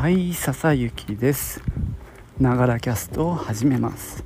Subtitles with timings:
[0.00, 1.60] はい笹雪です。
[2.38, 4.22] ながらキャストを始めます。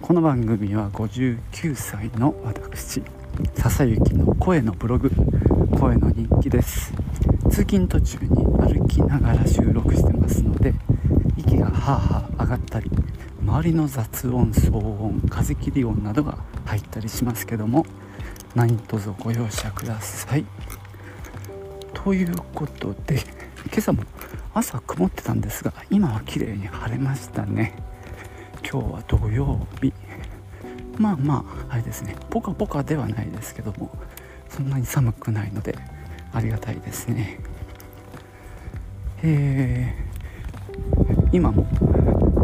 [0.00, 3.02] この番組は59歳の私
[3.56, 5.10] 笹雪の声のブログ
[5.78, 6.94] 声の日記です。
[7.50, 10.72] 通勤途中に歩きながら収録してますので
[11.36, 12.90] 息がハーハー上がったり
[13.42, 17.84] 周りの雑音騒音風切り音などが入ったりしますけども
[18.54, 20.46] 何卒ご容赦ください。
[21.92, 23.16] ということで
[23.66, 24.04] 今朝も
[24.52, 27.74] 朝曇ってたんですが今は綺麗に晴れましたね。
[28.68, 29.92] 今日は土曜日。
[30.98, 32.16] まあまああれですね。
[32.30, 33.90] ポカポカではないですけども
[34.48, 35.76] そんなに寒くないので
[36.32, 37.38] ありがたいですね。
[39.22, 41.66] えー、今も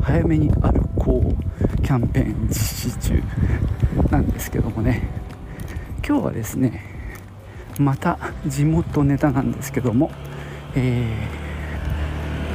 [0.02, 3.23] 早めに歩こうキャンペーン実施中
[4.10, 5.09] なんですけどもね。
[6.07, 6.84] 今日はですね
[7.80, 10.10] また地元ネタなんですけども、
[10.76, 11.45] えー、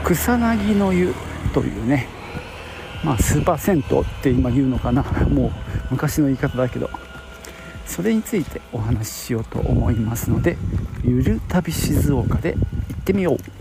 [0.03, 1.13] 草薙の湯
[1.53, 2.07] というね
[3.03, 5.03] まあスーパー銭湯って今言うのかな。
[5.03, 5.51] もう
[5.91, 6.89] 昔の言い方だけど。
[7.85, 10.55] それについてお話ししようと思いますので
[11.03, 12.59] ゆる旅静岡で行
[12.97, 13.60] ってみよう。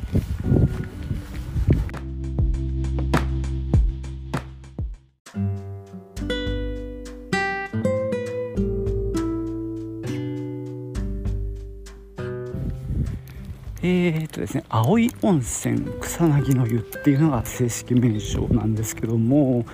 [14.51, 19.65] ですね、青い温泉草薙の湯っていうのが正式名称なんですけども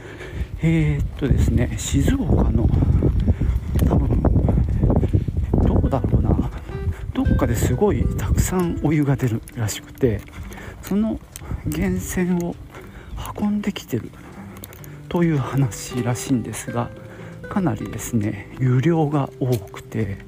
[0.61, 2.69] えー、っとですね静岡の
[3.89, 4.23] 多分
[5.67, 6.51] どこだろうな
[7.15, 10.21] どっかですごいたくさんお湯が出るらしくて
[10.83, 11.19] その
[11.65, 12.55] 源泉を
[13.41, 14.11] 運んできてる
[15.09, 16.91] という話らしいんですが
[17.49, 20.19] かなりですね湯量が多くて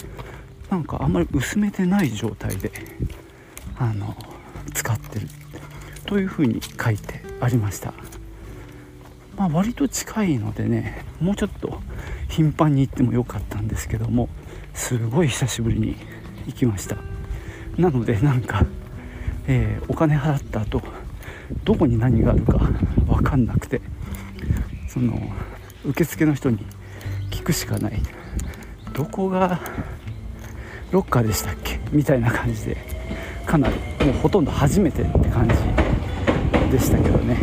[0.70, 2.72] なんかあんまり薄めてない状態で
[3.78, 4.16] あの
[4.72, 5.28] 使ってる
[6.06, 7.92] というふうに書いてありました、
[9.36, 11.80] まあ、割と近いのでねもうちょっと
[12.28, 14.28] 頻繁に行ってもよかったんですけども
[14.74, 15.96] すごい久しぶりに
[16.46, 16.96] 行きました。
[17.76, 18.64] なのでなんか、
[19.46, 20.82] えー、お金払った後
[21.64, 22.58] どこに何があるか
[23.06, 23.80] 分かんなくて
[24.88, 25.16] その
[25.84, 26.58] 受付の人に
[27.30, 28.00] 聞くしかない。
[28.94, 29.60] どこが
[30.90, 31.78] ロッカーでしたっけ？
[31.92, 32.97] みたいな感じで
[33.48, 35.54] かなりもうほとんど初めてって感じ
[36.70, 37.40] でしたけどね。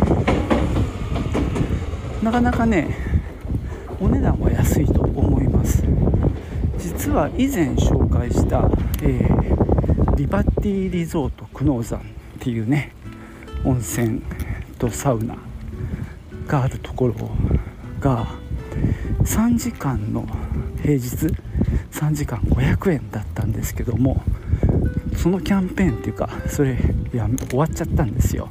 [2.22, 2.96] なかなかね
[4.00, 5.82] お値段は安いと思います。
[6.78, 8.70] 実は以前紹介した、
[9.02, 12.02] えー、リバティリゾート久能山っ
[12.38, 12.92] ていうね
[13.64, 14.22] 温泉
[14.78, 15.36] とサウナ
[16.46, 17.14] があるところ
[17.98, 18.28] が
[19.24, 20.24] 3時間の
[20.82, 21.26] 平日
[21.90, 24.22] 3時間500円だったんですけども
[25.16, 26.78] そのキャンペーンっていうかそれ
[27.12, 28.48] や終わっちゃったんですよ。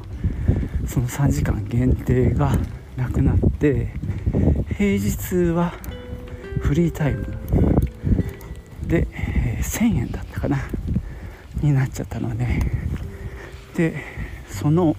[0.87, 2.51] その3時間限定が
[2.95, 3.91] なくなって
[4.77, 5.73] 平日は
[6.59, 7.25] フリータイム。
[8.87, 10.59] で、えー、1000円だったかな
[11.61, 12.59] になっちゃったのね
[13.75, 13.95] で
[14.47, 14.95] その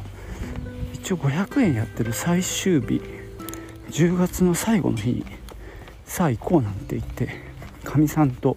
[0.93, 3.01] 一応500円やってる最終日
[3.91, 5.25] 10月の最後の日に
[6.05, 7.29] さあ行こうなんて言って
[7.85, 8.57] かみさんと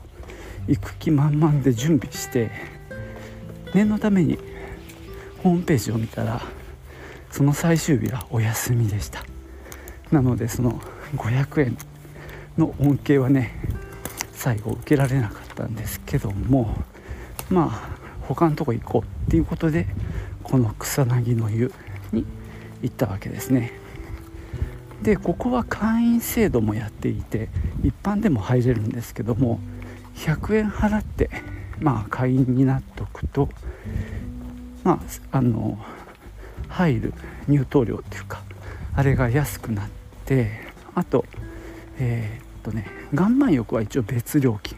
[0.68, 2.50] 行く気満々で準備して
[3.74, 4.38] 念のために
[5.44, 6.42] ホームページを見たら
[7.32, 9.24] その最終日はお休みでした。
[10.12, 10.82] なのでその
[11.16, 11.78] 500円
[12.58, 13.54] の恩恵はね
[14.34, 16.76] 最後受けられなかったんですけども
[17.50, 19.88] まあ他のとこ行こうっていうことで
[20.44, 21.72] この草薙の湯
[22.12, 22.26] に
[22.82, 23.72] 行ったわけですね。
[25.02, 27.50] でここは会員制度もやっていて
[27.84, 29.60] 一般でも入れるんですけども
[30.16, 31.30] 100円払って
[31.82, 33.50] まあ会員になっておくと
[34.84, 35.02] ま
[35.32, 35.78] ああの
[36.68, 37.14] 入る
[37.48, 38.44] 入湯料っていうか
[38.96, 39.90] あれが安くなっ
[40.26, 40.52] て
[40.96, 41.26] あと
[41.98, 44.78] えー、っとね岩盤浴は一応別料金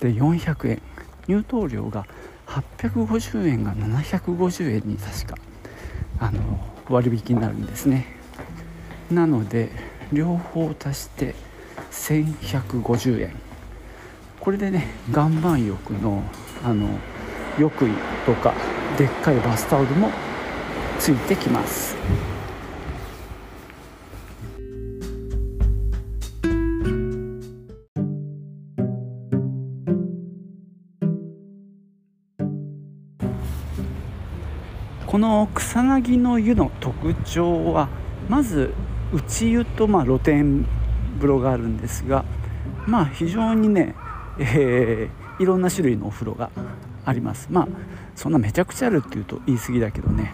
[0.00, 0.82] で400円。
[1.26, 2.06] 入湯料が
[2.46, 5.36] 850円が750円に確か
[6.20, 8.06] あの割引になるんですね。
[9.10, 9.70] なので
[10.12, 11.34] 両方足して
[11.90, 13.34] 1150円。
[14.44, 16.22] これでね岩盤浴の
[16.62, 16.86] あの
[17.58, 18.52] 浴衣とか
[18.98, 20.10] でっかいバスタオルも
[20.98, 21.96] ついてきます。
[35.06, 37.88] この草薙の湯の特徴は
[38.28, 38.74] まず
[39.12, 40.66] 内湯とまあ露天
[41.16, 42.24] 風呂があるんですが
[42.86, 43.94] まあ非常にね
[44.38, 46.50] えー、いろんな種類のお風呂が
[47.04, 47.48] あります。
[47.50, 47.68] まあ
[48.14, 50.32] そんなめちゃくちゃあるっていうと言い過ぎだけどね。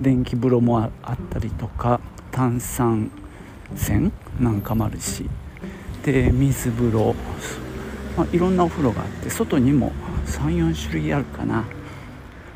[0.00, 2.00] 電気風呂もあったりとか
[2.30, 3.10] 炭酸
[3.74, 4.10] 泉
[4.40, 5.28] なんかもあるし。
[6.04, 7.14] で水風呂、
[8.16, 9.92] まあ、いろんなお風呂があって外にも
[10.26, 11.64] 34種類あるかな。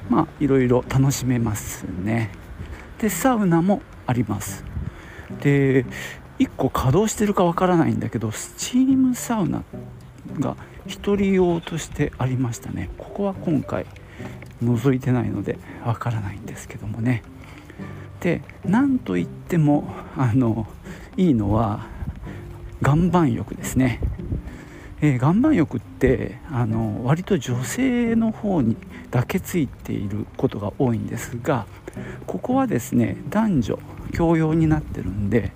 [0.08, 2.30] まあいろいろ楽しめますね。
[2.98, 4.64] でサウナもあります。
[5.40, 5.84] で
[6.38, 9.62] 1個稼働してるかわからないんだけどスチームサウナ
[10.38, 10.56] が
[10.86, 12.90] 1人用としてありましたね。
[12.98, 13.86] ここは今回
[14.62, 17.22] 覗いてないのでわからないんですけどもね。
[18.20, 20.66] でなんといってもあの
[21.16, 21.86] いいのは
[22.82, 24.00] 岩盤浴ですね、
[25.00, 28.76] えー、岩盤浴ってあの割と女性の方に
[29.10, 31.66] だけついていることが多いんですが
[32.26, 33.78] ここはですね男女
[34.14, 35.52] 共用になってるんで、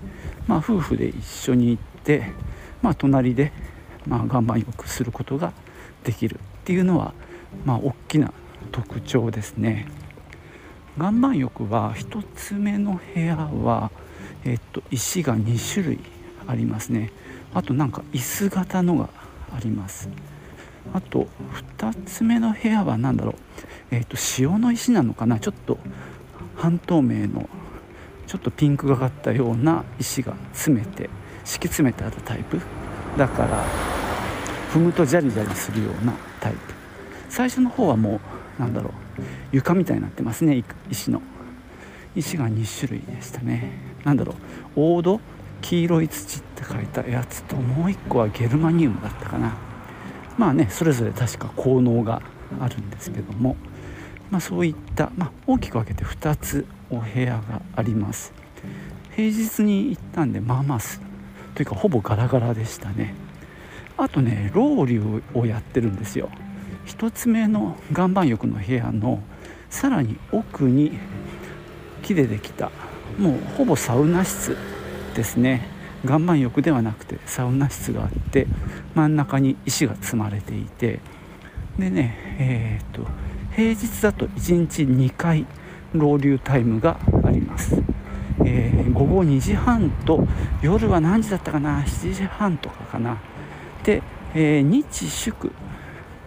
[0.46, 2.24] まあ、夫婦で一緒に行って、
[2.82, 3.52] まあ、隣で、
[4.10, 5.52] まあ、岩盤浴することが
[6.02, 7.14] できるっていうのは、
[7.64, 8.32] まあ、大きな
[8.72, 9.86] 特徴ですね。
[10.98, 13.92] 岩盤浴は1つ目の部屋は、
[14.44, 16.00] えっと、石が2種類
[16.48, 17.12] ありますね。
[17.54, 19.08] あとなんか椅子型のが
[19.54, 20.08] あります。
[20.92, 21.28] あと
[21.78, 23.34] 2つ目の部屋は何だろう。
[23.92, 25.38] えっと塩の石なのかな。
[25.38, 25.78] ちょっと
[26.56, 27.48] 半透明の
[28.26, 31.08] ちょっとピンクがかったような石が詰めて
[31.44, 32.60] 敷き詰めてあるタイプ。
[33.16, 33.64] だから
[34.72, 36.58] 踏むとジャリジャリするようなタイプ。
[37.28, 38.20] 最初の方はも
[38.58, 38.92] うなんだろう。
[39.52, 40.62] 床みたいになってますね。
[40.90, 41.20] 石の。
[42.14, 43.72] 石が2種類でしたね。
[44.04, 44.34] 何だろ
[44.76, 45.00] う。
[45.00, 45.20] 黄土
[45.60, 49.56] 黄色い土って書いたやつともう1個はゲルマニウムだったかな。
[50.38, 52.22] まあねそれぞれ確か効能が
[52.60, 53.56] あるんですけども、
[54.30, 58.32] まあ、そういった、まあ、大きく分けて2つお部屋があります。
[59.16, 60.78] 平日に行ったんでまあまあ
[61.54, 63.14] というかほぼガラガラでしたね。
[64.02, 66.30] あとねロウリュをやってるんですよ。
[66.86, 69.22] 1つ目の岩盤浴の部屋の
[69.68, 70.98] さらに奥に
[72.02, 72.70] 木でできた
[73.18, 74.56] もうほぼサウナ室
[75.14, 75.68] ですね。
[76.04, 78.46] 岩盤浴ではなくてサウナ室があって
[78.94, 81.00] 真ん中に石が積まれていて
[81.78, 83.06] でねえー、っと
[83.54, 85.46] 平日だと1日2回
[85.92, 87.82] ロウリュタイムがあります、
[88.46, 90.26] えー、午後2時半と
[90.62, 93.18] 夜は何時だったかな？7時半とかかな。
[93.84, 94.02] で、
[94.34, 95.52] えー、日祝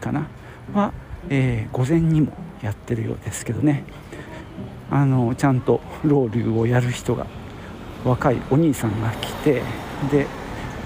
[0.01, 0.27] かな？
[0.73, 0.93] は、
[1.29, 3.83] えー、午前にもやってるようですけどね。
[4.89, 7.25] あのちゃんとロウリュをやる人が
[8.05, 9.61] 若いお兄さんが来て
[10.11, 10.27] で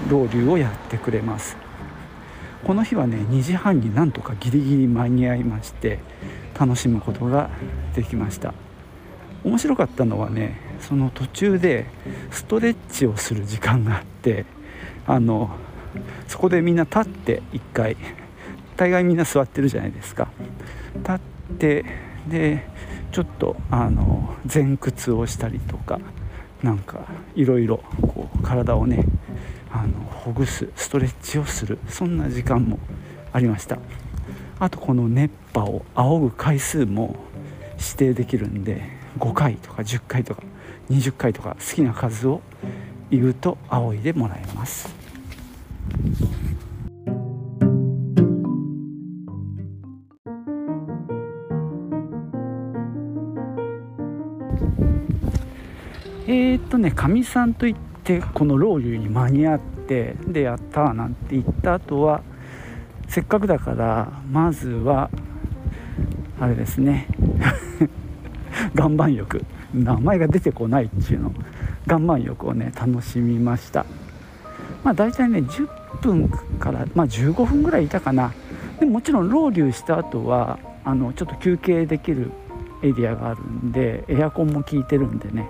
[0.08, 1.56] ロウリュをやってくれます。
[2.64, 5.98] この日はね2時半になんとかギリギリ間に合いまして
[6.58, 7.50] 楽しむことが
[7.94, 8.54] できました。
[9.44, 11.86] 面白かったのはねその途中で
[12.30, 14.46] ストレッチをする時間があって
[15.06, 15.50] あの
[16.26, 17.96] そこでみんな立って1回
[18.76, 20.28] 大概みんな座ってるじゃないですか。
[20.96, 21.18] 立っ
[21.58, 21.84] て
[22.28, 22.66] で
[23.10, 25.98] ちょっとあの前屈をしたりとか
[26.62, 27.00] なんか
[27.34, 29.04] いろいろこう体をね
[29.70, 32.78] あのほぐすストレッチをするそんな時間も
[33.32, 33.78] ありました。
[34.60, 37.16] あとこの熱波を仰ぐ回数も
[37.78, 38.82] 指定できるんで
[39.18, 40.42] 5回とか10回とか
[40.90, 42.40] 20回とか好きな数を
[43.10, 44.97] 言うと仰いでもらえます。
[56.88, 62.22] ねかみさんといってこのロウリュに間に合ってでやったなんて言った後は
[63.08, 65.10] せっかくだからまずは
[66.40, 67.06] あれですね
[68.74, 69.44] 岩盤浴。
[69.74, 71.32] 名前が出てこないっていうの。
[71.86, 73.84] 岩盤浴をね楽しみました。
[74.82, 75.68] まあ大体ね10
[76.00, 76.28] 分
[76.58, 78.32] から、まあ、15分ぐらいいたかな。
[78.80, 82.30] でもちろんロウリュした後はあのちょっと休憩できる
[82.82, 85.46] エリアがあるんでエアコンも効いてるんでね。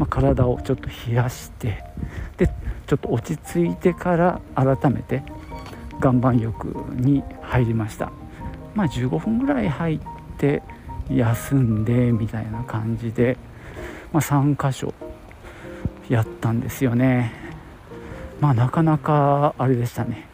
[0.00, 1.84] まあ、体をちょっと冷やして
[2.38, 2.46] で
[2.86, 5.22] ちょっと落ち着いてから改めて
[6.02, 8.10] 岩盤浴に入りました。
[8.74, 10.00] まあ15分ぐらい入っ
[10.38, 10.62] て
[11.10, 13.36] 休んでみたいな感じで、
[14.10, 14.94] まあ、3箇所
[16.08, 17.32] やったんですよね。
[18.40, 20.26] まあなかなかあれでしたね。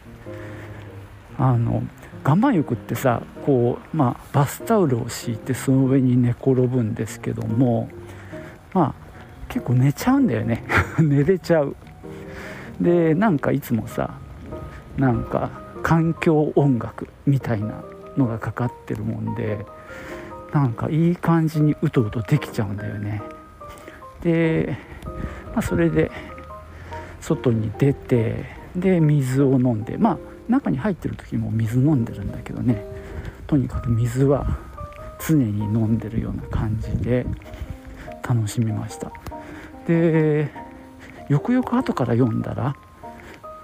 [1.37, 1.83] あの
[2.25, 7.89] 岩盤浴ってさこうまあバスタオルを敷いてその上に寝転ぶんですけども
[8.73, 9.06] まあ
[9.49, 10.63] 結構寝ちゃうんだよね。
[10.99, 11.75] 寝れちゃう。
[12.81, 14.11] でなんかいつもさ
[14.97, 15.49] なんか
[15.81, 17.83] 環境音楽みたいな
[18.17, 19.65] のがかかってるもんで
[20.53, 23.21] なんかいい感じにうとうとできちゃうんだよね。
[24.21, 24.77] で、
[25.53, 26.11] まあ、それで
[27.21, 32.83] 外に出てで水を飲んでまあ中に入ってる時も水飲んでるんだけどね。
[33.47, 34.57] とにかく水は
[35.25, 37.25] 常に飲んでるような感じで
[38.27, 39.11] 楽しみました。
[39.87, 40.51] で
[41.29, 42.75] よくよく後から読んだら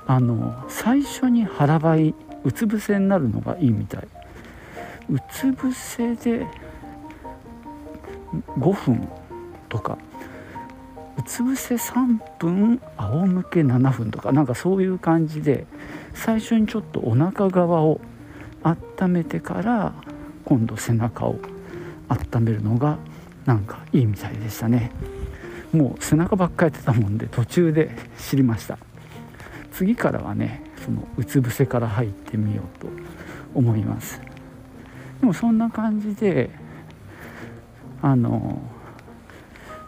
[0.07, 4.07] あの最初に腹ばいうつ伏せになるのがいいみたい。
[5.09, 6.45] うつ伏せで
[8.57, 9.07] 5分
[9.69, 9.97] とか。
[11.17, 14.31] うつ伏せ3分仰向け7分とか。
[14.31, 15.65] なんかそういう感じで
[16.13, 18.01] 最初にちょっとお腹側を
[18.63, 19.93] 温めてから
[20.43, 21.39] 今度背中を
[22.09, 22.97] 温めるのが
[23.45, 24.91] なんかいいみたいでしたね。
[25.73, 28.77] もう背中ばっかりやってたもんで途中で知りました。
[29.71, 32.87] 次からはねそのうつ伏せから入ってみようと
[33.55, 34.21] 思います。
[35.19, 36.51] でもそんな感じで
[38.01, 38.61] あの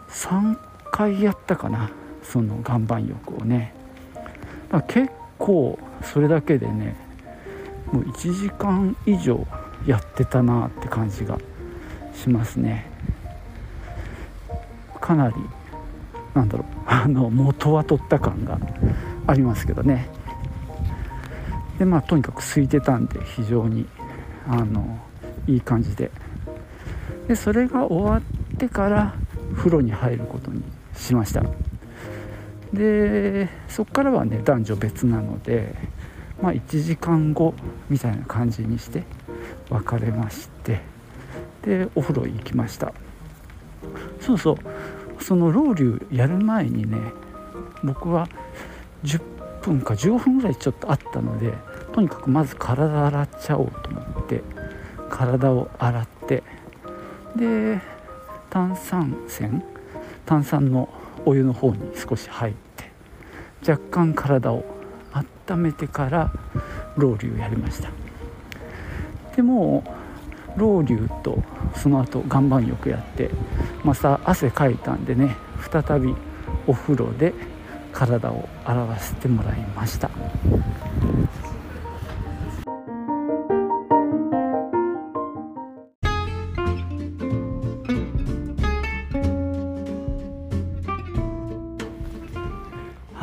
[0.08, 0.58] 3
[0.90, 1.90] 回やったかな
[2.22, 3.72] その岩盤浴をね。
[4.70, 6.96] だ結構それだけでね
[7.92, 9.46] もう1時間以上
[9.86, 11.38] やってたなって感じが
[12.12, 12.90] しますね。
[15.00, 15.34] かなり
[16.36, 16.66] なんだろう。
[16.86, 18.58] あの元は取った感が
[19.26, 20.08] ありますけどね。
[21.78, 23.86] でまあとにかく空いてたんで非常に
[24.46, 24.98] あの
[25.46, 26.10] いい感じで。
[27.26, 29.14] でそれが終わってから
[29.56, 30.62] 風呂に入ることに
[30.94, 31.42] しました。
[32.72, 35.74] でそこからはね男女別なので
[36.42, 37.54] まあ1時間後
[37.88, 39.04] みたいな感じにして
[39.70, 40.82] 別れまして
[41.62, 42.92] でお風呂行きました。
[44.20, 44.56] そうそう。
[45.20, 46.98] そのロウリュやる前にね
[47.82, 48.28] 僕は
[49.04, 49.20] 10
[49.62, 51.52] 分か15分ぐらいちょっとあったので
[51.92, 54.42] とにかくまず体洗っちゃおうと思って
[55.08, 56.42] 体を洗って
[57.36, 57.80] で
[58.50, 59.62] 炭酸泉
[60.24, 60.88] 炭酸の
[61.24, 62.90] お湯の方に少し入って
[63.70, 64.64] 若干体を
[65.48, 66.32] 温めてから
[66.96, 67.90] ロウリュやりました。
[69.34, 69.84] でも
[70.56, 71.42] ロウリュと
[71.74, 73.30] その後岩盤浴やって
[73.84, 75.36] また汗かいたんでね
[75.70, 76.14] 再び
[76.66, 77.34] お風呂で
[77.92, 80.10] 体を洗わせてもらいました。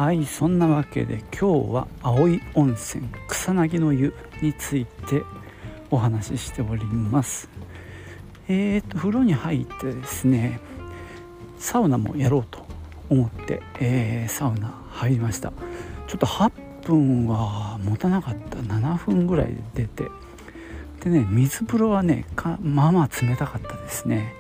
[0.04, 5.22] はいそんなわけで今日は青い温泉草薙の湯について
[5.94, 7.50] お話ししております。
[8.48, 10.60] えーと風呂に入ってですね
[11.60, 12.66] サウナもやろうと
[13.10, 15.54] 思って、えー、サウナ入りました。
[16.08, 16.52] ちょっと8
[16.86, 18.58] 分は持たなかった。
[18.58, 20.10] 7分ぐらいで出て。
[21.02, 22.26] でね水風呂はね
[22.62, 24.34] まあまあ冷たかったですね。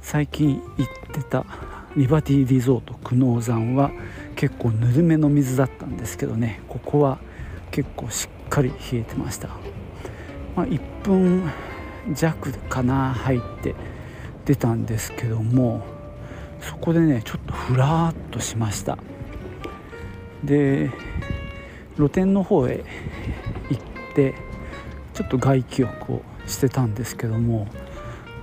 [0.00, 1.46] 最近行ってた
[1.96, 3.90] リバティリゾート久能山は
[4.36, 7.18] 結構ぬるめの水だったんですけどねここは
[7.70, 9.48] 結構しっかり冷えてました、
[10.56, 11.50] まあ、1分
[12.14, 13.74] 弱かな入って
[14.44, 15.84] 出たんですけども
[16.60, 18.98] そこでねちょっとふらっとしました。
[20.42, 20.90] で
[21.96, 22.84] 露天の方へ
[23.70, 23.82] 行っ
[24.14, 24.34] て
[25.14, 27.68] ちょっと外気浴をしてたんですけども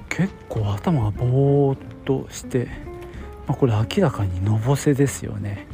[0.09, 2.67] 結構頭がぼーっとして、
[3.47, 5.67] まあ、これ明らかにのぼせですよね。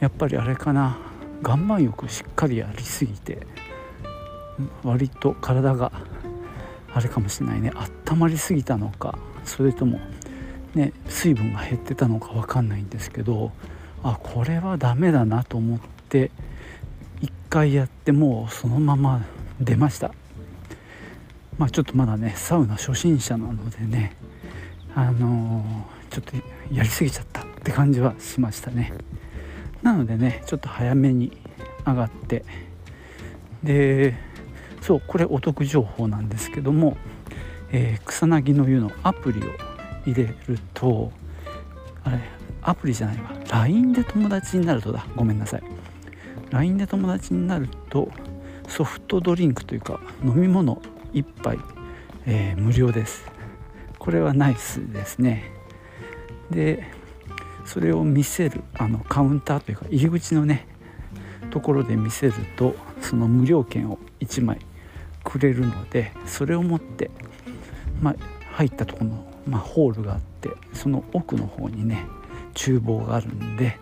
[0.00, 0.98] やっぱりあれかな
[1.42, 3.46] 岩盤浴しっかりやりすぎて
[4.82, 5.92] 割と体が
[6.92, 7.72] あれかもしれないね
[8.08, 10.00] 温まりすぎたのかそれとも
[10.74, 13.52] ね水分が減ってたのか分かんないんですけど
[14.02, 16.30] あこれはダメだなと思って
[17.20, 19.24] 1回やってもうそのまま
[19.60, 20.12] 出ました
[21.58, 24.16] まあちょっとまだねサウナ初心者なのでね
[24.94, 26.36] あのー、ちょっと
[26.74, 28.94] やりすぎちゃったって感じはしましたね。
[29.82, 31.36] なのでねちょっと早めに
[31.86, 32.44] 上がって
[33.62, 34.14] で
[34.86, 36.96] そうこれお得情報なんですけども、
[37.72, 39.42] えー、草薙の湯のアプリを
[40.06, 41.10] 入れると
[42.04, 42.20] あれ
[42.62, 43.32] アプリじゃないわ。
[43.50, 45.04] LINE で友達になるとだ。
[45.16, 45.62] ごめんなさい。
[46.50, 48.12] LINE で友達になると
[48.68, 50.80] ソフトドリンクというか飲み物
[51.12, 51.58] 1杯、
[52.24, 53.26] えー、無料です。
[53.98, 55.50] これはナイスですね。
[56.52, 56.84] で
[57.64, 60.68] それを見せるあのカウンターというか入り口のね
[61.50, 64.60] ところで見せるとその無料券を1枚
[65.36, 67.10] くれるのでそれを持って、
[68.00, 68.16] まあ、
[68.54, 72.06] 入ったとこの、まあ、ホールがあってその奥の方にね
[72.54, 73.78] 厨房があるんで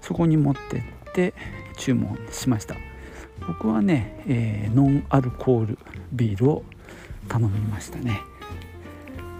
[0.00, 1.34] そこに持ってって
[1.76, 2.76] 注文しました。
[3.48, 5.78] 僕はね、えー、ノンアルコール
[6.12, 6.64] ビールを
[7.28, 8.20] 頼みましたね。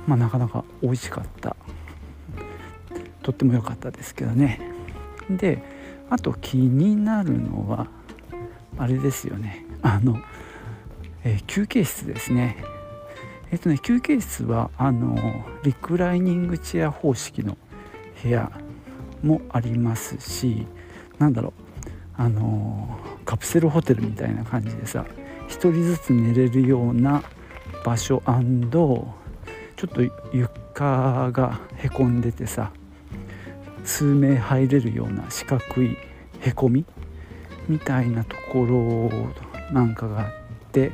[0.06, 1.54] まあなかなか美味しかった。
[3.23, 4.61] とっても良かったですけどね。
[5.30, 5.62] で
[6.11, 7.87] あと気になるのは
[8.78, 9.64] あれですよね。
[9.82, 10.18] あの、
[11.25, 12.57] えー、休憩室ですね、
[13.50, 17.57] えっとね休憩室はあのリクライニングチェア方式の
[18.23, 18.52] 部屋
[19.23, 20.66] もありますし
[21.19, 21.52] なんだろう
[22.16, 25.07] あのカプセルホテルみたいな感じでさ
[25.49, 27.23] 1人ずつ寝れるような
[27.85, 29.14] 場所ちょ
[29.87, 30.02] っと
[30.33, 32.71] 床がへこんでてさ
[33.85, 35.97] 数名入れるような四角い
[36.40, 36.85] へこみ
[37.69, 39.11] みたいなところ
[39.73, 40.26] なんかがあっ
[40.73, 40.93] て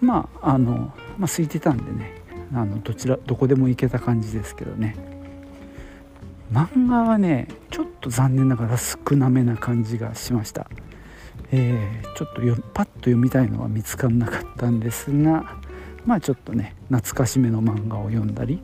[0.00, 4.96] まああの、まあ、空いてたんでねあのどちらどこでも行けた感じですけどね。
[6.52, 10.66] 漫画はねちょっと残念ながら少なめな感じがしました、
[11.50, 15.58] えー、ちょっとよパッと読みたいのは見つからなかったんですが
[16.06, 18.62] まあちょっとね懐かしめの漫画を読んだり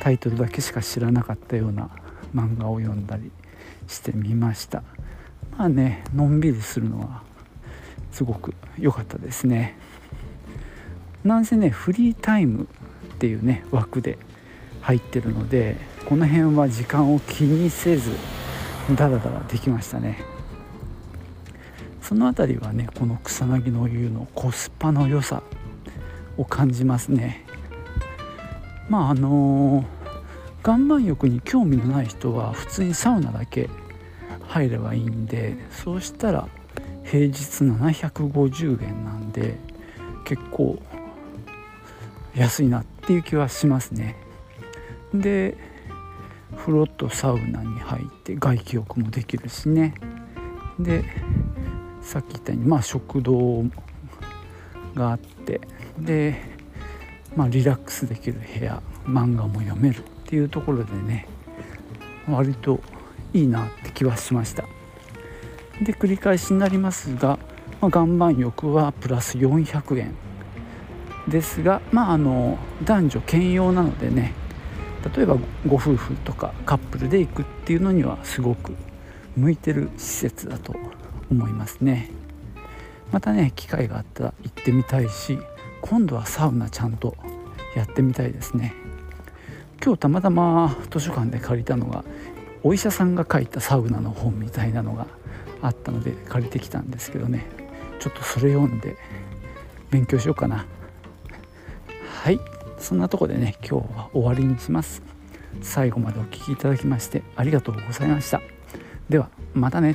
[0.00, 1.88] タイトルだけしか知らなかったような
[2.34, 3.32] 漫画を読んだり
[3.86, 4.82] してみました。
[5.56, 7.22] まあねのんびりするのは
[8.12, 9.78] すごく良かったですね。
[11.24, 12.66] なんせねフリータイムっ
[13.18, 14.18] ていうね枠で
[14.80, 18.12] 入ってるのでこの辺は時間を気にせず
[18.94, 20.18] ダラダラできましたね。
[22.00, 25.42] その辺りはねこの草薙の湯のコスパの良さ
[26.38, 27.44] を感じますね。
[28.88, 29.84] まああの
[30.64, 33.68] 岩盤浴に興味のない人は普通にサウナだけ
[34.46, 36.48] 入ればいいんでそうしたら
[37.04, 37.34] 平日
[37.64, 39.56] 750円なんで
[40.24, 40.78] 結構
[42.38, 44.16] 安いなっていう気はしますね。
[45.12, 45.56] で
[46.56, 49.94] 風呂とサウナに入って外気浴もできるしね。
[50.78, 51.04] で
[52.00, 53.64] さっき言ったようにまあ食堂
[54.94, 55.60] があって
[55.98, 56.40] で
[57.36, 61.26] まあリラックスできる部屋漫画も読めるっていうところでね
[62.28, 62.80] 割と
[63.32, 64.64] いいなって気はしました。
[65.82, 67.38] で繰り返しになりますが、
[67.80, 70.27] まあ、岩盤浴はプラス400円。
[71.28, 74.34] ですがまああの男女兼用なのでね
[75.14, 75.36] 例えば
[75.66, 78.74] ご夫婦とかカップルで行くっていうのにはすごく
[79.36, 80.74] 向いてる施設だと
[81.30, 82.10] 思いますね。
[83.12, 85.38] またね機会があったら行ってみたいし
[85.80, 87.16] 今度はサウナちゃんと
[87.74, 88.74] やってみたいですね。
[89.82, 92.04] 今日たまたま図書館で借りたのが
[92.64, 95.06] お医者さんが書いたサウナの本みたいなのが
[95.62, 97.46] あったので借りてきたんですけどね。
[98.00, 98.96] ちょっとそれ読んで
[99.90, 100.66] 勉強しようかな。
[102.18, 102.40] はい。
[102.78, 105.02] そんなとこでね今日は終わりにします。
[105.62, 108.42] 最後までお聴きいただきましてありがとうございました。
[109.08, 109.94] ではまたね。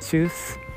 [0.00, 0.67] チュース。